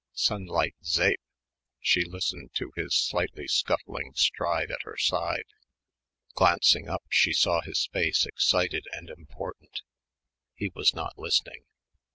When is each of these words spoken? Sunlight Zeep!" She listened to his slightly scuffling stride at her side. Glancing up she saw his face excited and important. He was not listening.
Sunlight 0.15 0.73
Zeep!" 0.83 1.19
She 1.79 2.03
listened 2.03 2.55
to 2.55 2.71
his 2.75 2.95
slightly 2.97 3.47
scuffling 3.47 4.15
stride 4.15 4.71
at 4.71 4.81
her 4.81 4.97
side. 4.97 5.45
Glancing 6.33 6.87
up 6.89 7.03
she 7.07 7.33
saw 7.33 7.61
his 7.61 7.85
face 7.93 8.25
excited 8.25 8.85
and 8.93 9.11
important. 9.11 9.83
He 10.55 10.71
was 10.73 10.95
not 10.95 11.19
listening. 11.19 11.65